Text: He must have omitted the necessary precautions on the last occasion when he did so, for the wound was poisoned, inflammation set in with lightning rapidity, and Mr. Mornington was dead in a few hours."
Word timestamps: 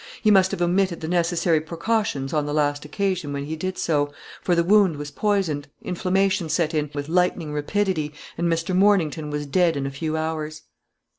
He 0.23 0.31
must 0.31 0.49
have 0.49 0.63
omitted 0.63 0.99
the 1.01 1.07
necessary 1.07 1.61
precautions 1.61 2.33
on 2.33 2.47
the 2.47 2.55
last 2.55 2.85
occasion 2.85 3.33
when 3.33 3.45
he 3.45 3.55
did 3.55 3.77
so, 3.77 4.11
for 4.41 4.55
the 4.55 4.63
wound 4.63 4.97
was 4.97 5.11
poisoned, 5.11 5.67
inflammation 5.83 6.49
set 6.49 6.73
in 6.73 6.89
with 6.95 7.07
lightning 7.07 7.53
rapidity, 7.53 8.11
and 8.35 8.51
Mr. 8.51 8.75
Mornington 8.75 9.29
was 9.29 9.45
dead 9.45 9.77
in 9.77 9.85
a 9.85 9.91
few 9.91 10.17
hours." 10.17 10.63